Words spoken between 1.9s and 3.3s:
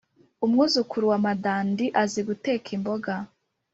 azi guteka imboga.